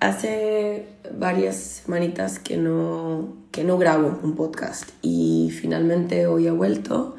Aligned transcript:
hace 0.00 0.86
varias 1.16 1.56
semanitas 1.56 2.38
que 2.38 2.56
no, 2.56 3.34
que 3.50 3.64
no 3.64 3.78
grabo 3.78 4.18
un 4.22 4.34
podcast 4.34 4.90
y 5.02 5.52
finalmente 5.58 6.26
hoy 6.26 6.46
he 6.46 6.50
vuelto. 6.50 7.16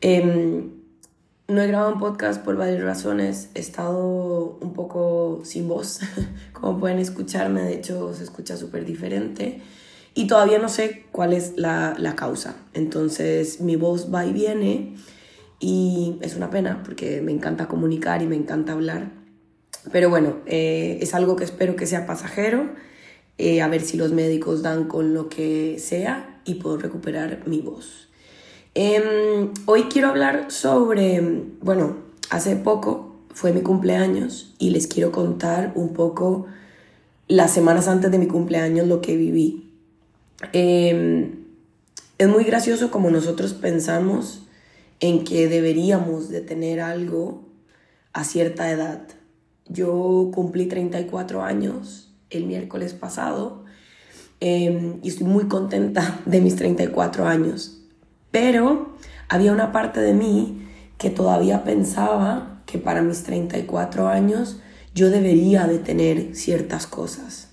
Em, 0.00 0.70
no 1.48 1.60
he 1.60 1.66
grabado 1.66 1.92
un 1.92 1.98
podcast 1.98 2.42
por 2.42 2.56
varias 2.56 2.82
razones. 2.82 3.50
He 3.54 3.60
estado 3.60 4.58
un 4.60 4.72
poco 4.72 5.40
sin 5.44 5.68
voz, 5.68 6.00
como 6.52 6.78
pueden 6.78 6.98
escucharme, 6.98 7.62
de 7.62 7.74
hecho 7.74 8.14
se 8.14 8.24
escucha 8.24 8.56
súper 8.56 8.84
diferente. 8.84 9.62
Y 10.14 10.26
todavía 10.26 10.58
no 10.58 10.68
sé 10.68 11.06
cuál 11.10 11.32
es 11.32 11.54
la, 11.56 11.94
la 11.98 12.14
causa. 12.16 12.56
Entonces 12.74 13.60
mi 13.60 13.76
voz 13.76 14.12
va 14.12 14.26
y 14.26 14.32
viene 14.32 14.96
y 15.58 16.18
es 16.20 16.36
una 16.36 16.50
pena 16.50 16.82
porque 16.84 17.22
me 17.22 17.32
encanta 17.32 17.68
comunicar 17.68 18.20
y 18.20 18.26
me 18.26 18.36
encanta 18.36 18.72
hablar. 18.72 19.21
Pero 19.90 20.10
bueno, 20.10 20.36
eh, 20.46 20.98
es 21.00 21.14
algo 21.14 21.36
que 21.36 21.44
espero 21.44 21.74
que 21.74 21.86
sea 21.86 22.06
pasajero, 22.06 22.70
eh, 23.38 23.62
a 23.62 23.68
ver 23.68 23.82
si 23.82 23.96
los 23.96 24.12
médicos 24.12 24.62
dan 24.62 24.84
con 24.84 25.14
lo 25.14 25.28
que 25.28 25.78
sea 25.78 26.40
y 26.44 26.54
puedo 26.54 26.76
recuperar 26.76 27.42
mi 27.46 27.60
voz. 27.60 28.08
Em, 28.74 29.50
hoy 29.66 29.84
quiero 29.84 30.08
hablar 30.08 30.50
sobre, 30.50 31.20
bueno, 31.60 31.96
hace 32.30 32.56
poco 32.56 33.16
fue 33.34 33.52
mi 33.52 33.62
cumpleaños 33.62 34.54
y 34.58 34.70
les 34.70 34.86
quiero 34.86 35.12
contar 35.12 35.72
un 35.74 35.92
poco 35.92 36.46
las 37.28 37.52
semanas 37.52 37.88
antes 37.88 38.10
de 38.10 38.18
mi 38.18 38.26
cumpleaños 38.26 38.86
lo 38.86 39.00
que 39.00 39.16
viví. 39.16 39.72
Em, 40.52 41.42
es 42.18 42.28
muy 42.28 42.44
gracioso 42.44 42.90
como 42.90 43.10
nosotros 43.10 43.52
pensamos 43.54 44.42
en 45.00 45.24
que 45.24 45.48
deberíamos 45.48 46.28
de 46.28 46.40
tener 46.40 46.80
algo 46.80 47.42
a 48.12 48.24
cierta 48.24 48.70
edad. 48.70 49.02
Yo 49.68 50.30
cumplí 50.34 50.66
34 50.66 51.42
años 51.42 52.12
el 52.30 52.46
miércoles 52.46 52.94
pasado 52.94 53.64
em, 54.40 54.98
y 55.02 55.08
estoy 55.08 55.26
muy 55.26 55.44
contenta 55.44 56.20
de 56.26 56.40
mis 56.40 56.56
34 56.56 57.26
años. 57.26 57.78
Pero 58.30 58.96
había 59.28 59.52
una 59.52 59.72
parte 59.72 60.00
de 60.00 60.14
mí 60.14 60.66
que 60.98 61.10
todavía 61.10 61.64
pensaba 61.64 62.62
que 62.66 62.78
para 62.78 63.02
mis 63.02 63.22
34 63.24 64.08
años 64.08 64.60
yo 64.94 65.10
debería 65.10 65.66
de 65.66 65.78
tener 65.78 66.34
ciertas 66.34 66.86
cosas. 66.86 67.50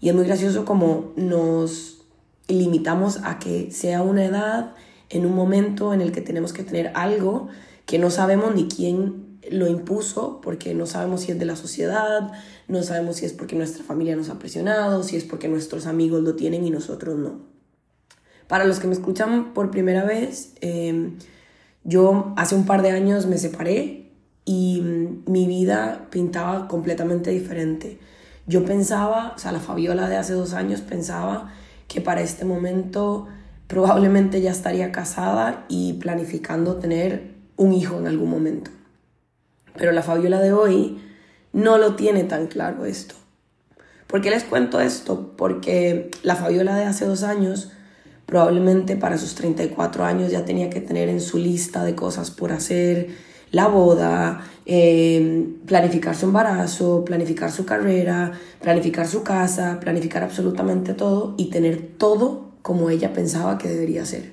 Y 0.00 0.08
es 0.08 0.14
muy 0.14 0.26
gracioso 0.26 0.64
como 0.64 1.12
nos 1.16 2.02
limitamos 2.48 3.20
a 3.24 3.38
que 3.38 3.70
sea 3.70 4.02
una 4.02 4.24
edad 4.24 4.74
en 5.08 5.24
un 5.26 5.34
momento 5.34 5.94
en 5.94 6.00
el 6.00 6.12
que 6.12 6.20
tenemos 6.20 6.52
que 6.52 6.62
tener 6.62 6.92
algo 6.94 7.48
que 7.86 7.98
no 7.98 8.10
sabemos 8.10 8.54
ni 8.54 8.68
quién 8.68 9.33
lo 9.50 9.68
impuso, 9.68 10.40
porque 10.40 10.74
no 10.74 10.86
sabemos 10.86 11.22
si 11.22 11.32
es 11.32 11.38
de 11.38 11.44
la 11.44 11.56
sociedad, 11.56 12.32
no 12.68 12.82
sabemos 12.82 13.16
si 13.16 13.26
es 13.26 13.32
porque 13.32 13.56
nuestra 13.56 13.84
familia 13.84 14.16
nos 14.16 14.30
ha 14.30 14.38
presionado, 14.38 15.02
si 15.02 15.16
es 15.16 15.24
porque 15.24 15.48
nuestros 15.48 15.86
amigos 15.86 16.22
lo 16.22 16.34
tienen 16.34 16.64
y 16.64 16.70
nosotros 16.70 17.18
no. 17.18 17.40
Para 18.48 18.64
los 18.64 18.78
que 18.78 18.86
me 18.86 18.94
escuchan 18.94 19.54
por 19.54 19.70
primera 19.70 20.04
vez, 20.04 20.54
em, 20.60 21.18
yo 21.82 22.32
hace 22.36 22.54
un 22.54 22.66
par 22.66 22.82
de 22.82 22.90
años 22.90 23.26
me 23.26 23.38
separé 23.38 24.12
y 24.44 24.80
mm, 24.82 25.30
mi 25.30 25.46
vida 25.46 26.08
pintaba 26.10 26.68
completamente 26.68 27.30
diferente. 27.30 27.98
Yo 28.46 28.64
pensaba, 28.64 29.32
o 29.34 29.38
sea, 29.38 29.52
la 29.52 29.60
Fabiola 29.60 30.08
de 30.08 30.16
hace 30.16 30.34
dos 30.34 30.52
años 30.52 30.82
pensaba 30.82 31.52
que 31.88 32.00
para 32.00 32.20
este 32.20 32.44
momento 32.44 33.26
probablemente 33.66 34.40
ya 34.42 34.50
estaría 34.50 34.92
casada 34.92 35.64
y 35.68 35.94
planificando 35.94 36.76
tener 36.76 37.34
un 37.56 37.72
hijo 37.72 37.98
en 37.98 38.06
algún 38.06 38.30
momento. 38.30 38.70
Pero 39.76 39.92
la 39.92 40.02
Fabiola 40.02 40.40
de 40.40 40.52
hoy 40.52 41.00
no 41.52 41.78
lo 41.78 41.94
tiene 41.94 42.24
tan 42.24 42.46
claro 42.46 42.84
esto. 42.84 43.14
¿Por 44.06 44.20
qué 44.20 44.30
les 44.30 44.44
cuento 44.44 44.80
esto? 44.80 45.32
Porque 45.36 46.10
la 46.22 46.36
Fabiola 46.36 46.76
de 46.76 46.84
hace 46.84 47.04
dos 47.04 47.22
años 47.22 47.72
probablemente 48.26 48.96
para 48.96 49.18
sus 49.18 49.34
34 49.34 50.04
años 50.04 50.30
ya 50.30 50.44
tenía 50.44 50.70
que 50.70 50.80
tener 50.80 51.08
en 51.08 51.20
su 51.20 51.38
lista 51.38 51.84
de 51.84 51.94
cosas 51.94 52.30
por 52.30 52.52
hacer 52.52 53.08
la 53.50 53.68
boda, 53.68 54.42
eh, 54.66 55.46
planificar 55.66 56.16
su 56.16 56.26
embarazo, 56.26 57.04
planificar 57.04 57.52
su 57.52 57.64
carrera, 57.64 58.32
planificar 58.60 59.06
su 59.06 59.22
casa, 59.22 59.78
planificar 59.80 60.24
absolutamente 60.24 60.94
todo 60.94 61.34
y 61.36 61.50
tener 61.50 61.80
todo 61.98 62.52
como 62.62 62.90
ella 62.90 63.12
pensaba 63.12 63.58
que 63.58 63.68
debería 63.68 64.04
ser. 64.06 64.32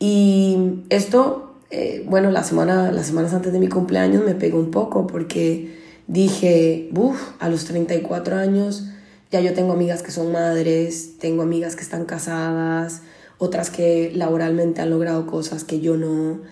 Y 0.00 0.84
esto, 0.90 1.53
eh, 1.76 2.04
bueno, 2.06 2.30
la 2.30 2.44
semana, 2.44 2.92
las 2.92 3.08
semanas 3.08 3.34
antes 3.34 3.52
de 3.52 3.58
mi 3.58 3.68
cumpleaños 3.68 4.24
me 4.24 4.36
pegó 4.36 4.60
un 4.60 4.70
poco 4.70 5.08
porque 5.08 5.76
dije, 6.06 6.88
uff, 6.94 7.32
a 7.40 7.48
los 7.48 7.64
34 7.64 8.36
años 8.36 8.90
ya 9.32 9.40
yo 9.40 9.52
tengo 9.54 9.72
amigas 9.72 10.04
que 10.04 10.12
son 10.12 10.30
madres, 10.30 11.18
tengo 11.18 11.42
amigas 11.42 11.74
que 11.74 11.82
están 11.82 12.04
casadas, 12.04 13.02
otras 13.38 13.70
que 13.70 14.12
laboralmente 14.14 14.82
han 14.82 14.90
logrado 14.90 15.26
cosas 15.26 15.64
que 15.64 15.80
yo 15.80 15.96
no. 15.96 16.42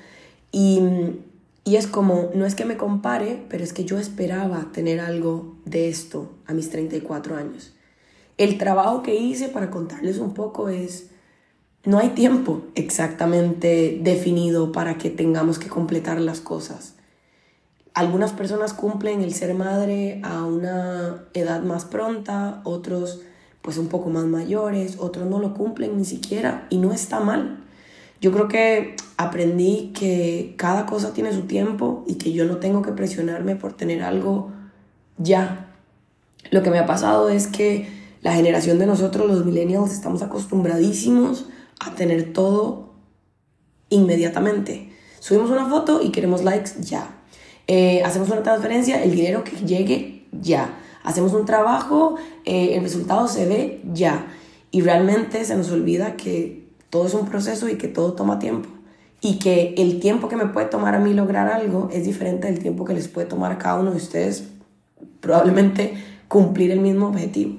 Y, 0.51 0.81
y 1.63 1.77
es 1.77 1.87
como, 1.87 2.31
no 2.35 2.45
es 2.45 2.57
que 2.57 2.65
me 2.65 2.77
compare, 2.77 3.45
pero 3.49 3.63
es 3.63 3.73
que 3.73 3.85
yo 3.85 4.01
esperaba 4.01 4.71
tener 4.73 4.99
algo 4.99 5.55
de 5.65 5.89
esto 5.89 6.33
a 6.47 6.55
mis 6.55 6.71
34 6.71 7.37
años. 7.37 7.73
El 8.39 8.59
trabajo 8.59 9.05
que 9.05 9.15
hice 9.15 9.49
para 9.49 9.71
contarles 9.71 10.19
un 10.19 10.35
poco 10.35 10.69
es, 10.69 11.12
no 11.85 11.99
hay 11.99 12.11
tiempo 12.11 12.63
exactamente 12.75 13.99
definido 14.03 14.71
para 14.73 14.99
que 14.99 15.11
tengamos 15.11 15.59
que 15.59 15.69
completar 15.69 16.21
las 16.21 16.41
cosas. 16.41 16.95
Algunas 17.95 18.33
personas 18.33 18.73
cumplen 18.73 19.23
el 19.23 19.35
ser 19.35 19.55
madre 19.55 20.21
a 20.23 20.45
una 20.45 21.25
edad 21.35 21.63
más 21.63 21.85
pronta, 21.85 22.63
otros 22.65 23.21
pues 23.63 23.79
un 23.79 23.89
poco 23.89 24.11
más 24.11 24.25
mayores, 24.25 24.97
otros 24.99 25.29
no 25.29 25.39
lo 25.39 25.55
cumplen 25.55 25.97
ni 25.97 26.05
siquiera 26.05 26.67
y 26.71 26.79
no 26.79 26.93
está 26.93 27.21
mal. 27.21 27.65
Yo 28.21 28.33
creo 28.33 28.49
que 28.49 28.97
aprendí 29.17 29.93
que 29.93 30.55
cada 30.57 30.87
cosa 30.87 31.13
tiene 31.13 31.33
su 31.33 31.43
tiempo 31.43 32.05
y 32.07 32.15
que 32.15 32.33
yo 32.33 32.45
no 32.45 32.59
tengo 32.59 32.83
que 32.83 32.93
presionarme 32.93 33.57
por 33.57 33.73
tener 33.73 34.03
algo 34.03 34.53
ya. 35.19 35.75
Lo 36.51 36.63
que 36.63 36.71
me 36.71 36.79
ha 36.79 36.87
pasado 36.87 37.29
es 37.29 37.47
que 37.47 37.89
la 38.21 38.35
generación 38.35 38.79
de 38.79 38.87
nosotros, 38.87 39.29
los 39.29 39.45
millennials, 39.45 39.93
estamos 39.93 40.23
acostumbradísimos 40.23 41.47
a 41.85 41.95
tener 41.95 42.33
todo 42.33 42.93
inmediatamente. 43.89 44.93
Subimos 45.21 45.51
una 45.51 45.67
foto 45.69 46.01
y 46.03 46.11
queremos 46.11 46.43
likes 46.43 46.73
ya. 46.81 47.07
Eh, 47.67 48.03
hacemos 48.05 48.29
una 48.31 48.43
transferencia, 48.43 49.03
el 49.03 49.13
dinero 49.13 49.45
que 49.45 49.57
llegue 49.57 50.27
ya. 50.33 50.79
Hacemos 51.05 51.33
un 51.33 51.45
trabajo, 51.45 52.17
eh, 52.45 52.75
el 52.75 52.83
resultado 52.83 53.29
se 53.29 53.47
ve 53.47 53.83
ya. 53.93 54.27
Y 54.71 54.81
realmente 54.81 55.45
se 55.45 55.57
nos 55.57 55.71
olvida 55.71 56.17
que 56.17 56.67
todo 56.91 57.07
es 57.07 57.15
un 57.15 57.27
proceso 57.27 57.69
y 57.69 57.77
que 57.77 57.89
todo 57.89 58.15
toma 58.15 58.39
tiempo. 58.39 58.69
Y 59.21 59.39
que 59.39 59.75
el 59.79 60.01
tiempo 60.01 60.29
que 60.29 60.37
me 60.37 60.47
puede 60.47 60.67
tomar 60.67 60.95
a 60.95 60.99
mí 60.99 61.15
lograr 61.15 61.49
algo 61.49 61.89
es 61.93 62.05
diferente 62.05 62.49
del 62.49 62.59
tiempo 62.59 62.85
que 62.85 62.95
les 62.95 63.09
puede 63.09 63.27
tomar 63.27 63.53
a 63.53 63.59
cada 63.59 63.79
uno 63.79 63.91
de 63.93 63.97
ustedes 63.99 64.45
probablemente 65.21 65.95
cumplir 66.29 66.71
el 66.73 66.81
mismo 66.81 67.09
objetivo. 67.09 67.57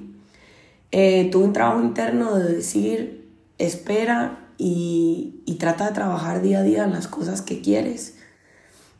Eh, 0.92 1.28
tuve 1.32 1.44
un 1.44 1.52
trabajo 1.52 1.80
interno 1.80 2.36
de 2.36 2.52
decir, 2.52 3.23
espera 3.58 4.48
y, 4.58 5.42
y 5.46 5.54
trata 5.54 5.86
de 5.86 5.92
trabajar 5.92 6.42
día 6.42 6.60
a 6.60 6.62
día 6.62 6.84
en 6.84 6.92
las 6.92 7.08
cosas 7.08 7.42
que 7.42 7.60
quieres. 7.60 8.16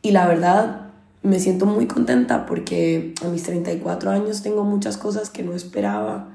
Y 0.01 0.11
la 0.11 0.27
verdad, 0.27 0.85
me 1.25 1.39
siento 1.39 1.65
muy 1.65 1.87
contenta 1.87 2.45
porque 2.45 3.15
a 3.23 3.27
mis 3.27 3.43
34 3.43 4.11
años 4.11 4.43
tengo 4.43 4.63
muchas 4.63 4.97
cosas 4.97 5.31
que 5.31 5.41
no 5.41 5.53
esperaba 5.53 6.29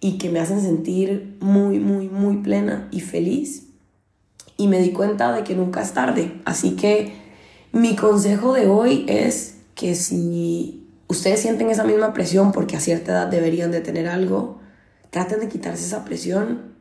y 0.00 0.18
que 0.18 0.30
me 0.30 0.40
hacen 0.40 0.62
sentir 0.62 1.36
muy, 1.40 1.78
muy, 1.78 2.08
muy 2.08 2.38
plena 2.38 2.88
y 2.90 3.00
feliz. 3.00 3.64
Y 4.56 4.68
me 4.68 4.78
di 4.78 4.92
cuenta 4.92 5.32
de 5.32 5.44
que 5.44 5.54
nunca 5.54 5.82
es 5.82 5.92
tarde. 5.92 6.40
Así 6.46 6.76
que 6.76 7.12
mi 7.72 7.94
consejo 7.94 8.54
de 8.54 8.68
hoy 8.68 9.04
es 9.06 9.56
que 9.74 9.94
si 9.94 10.88
ustedes 11.08 11.40
sienten 11.40 11.68
esa 11.68 11.84
misma 11.84 12.14
presión 12.14 12.52
porque 12.52 12.76
a 12.76 12.80
cierta 12.80 13.12
edad 13.12 13.26
deberían 13.26 13.70
de 13.70 13.82
tener 13.82 14.08
algo, 14.08 14.60
traten 15.10 15.40
de 15.40 15.48
quitarse 15.48 15.84
esa 15.84 16.06
presión 16.06 16.75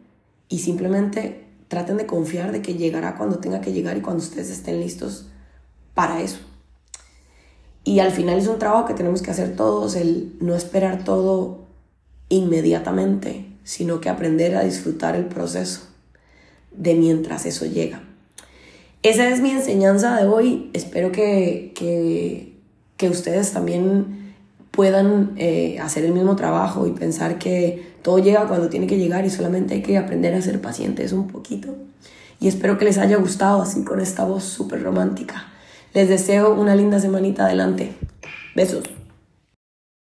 y 0.49 0.59
simplemente 0.59 1.45
traten 1.67 1.97
de 1.97 2.05
confiar 2.05 2.51
de 2.51 2.61
que 2.61 2.75
llegará 2.75 3.15
cuando 3.15 3.39
tenga 3.39 3.61
que 3.61 3.73
llegar 3.73 3.97
y 3.97 4.01
cuando 4.01 4.23
ustedes 4.23 4.49
estén 4.49 4.79
listos 4.79 5.27
para 5.93 6.21
eso. 6.21 6.39
Y 7.83 7.99
al 7.99 8.11
final 8.11 8.39
es 8.39 8.47
un 8.47 8.59
trabajo 8.59 8.87
que 8.87 8.93
tenemos 8.93 9.21
que 9.21 9.31
hacer 9.31 9.55
todos, 9.55 9.95
el 9.95 10.35
no 10.39 10.55
esperar 10.55 11.03
todo 11.03 11.65
inmediatamente, 12.29 13.45
sino 13.63 14.01
que 14.01 14.09
aprender 14.09 14.55
a 14.55 14.63
disfrutar 14.63 15.15
el 15.15 15.25
proceso 15.25 15.81
de 16.71 16.95
mientras 16.95 17.45
eso 17.45 17.65
llega. 17.65 18.03
Esa 19.03 19.29
es 19.29 19.39
mi 19.39 19.51
enseñanza 19.51 20.19
de 20.19 20.27
hoy. 20.27 20.71
Espero 20.73 21.11
que, 21.11 21.73
que, 21.75 22.57
que 22.97 23.09
ustedes 23.09 23.51
también 23.51 24.24
puedan 24.75 25.31
eh, 25.37 25.79
hacer 25.79 26.05
el 26.05 26.11
mismo 26.11 26.35
trabajo 26.35 26.85
y 26.85 26.91
pensar 26.91 27.37
que 27.37 27.95
todo 28.01 28.19
llega 28.19 28.47
cuando 28.47 28.69
tiene 28.69 28.87
que 28.87 28.97
llegar 28.97 29.25
y 29.25 29.29
solamente 29.29 29.75
hay 29.75 29.81
que 29.81 29.97
aprender 29.97 30.33
a 30.33 30.41
ser 30.41 30.61
pacientes 30.61 31.13
un 31.13 31.27
poquito. 31.27 31.75
Y 32.39 32.47
espero 32.47 32.77
que 32.77 32.85
les 32.85 32.97
haya 32.97 33.17
gustado 33.17 33.61
así 33.61 33.83
con 33.83 34.01
esta 34.01 34.25
voz 34.25 34.43
súper 34.43 34.83
romántica. 34.83 35.47
Les 35.93 36.09
deseo 36.09 36.53
una 36.53 36.75
linda 36.75 36.99
semanita 36.99 37.45
adelante. 37.45 37.93
Besos. 38.55 38.83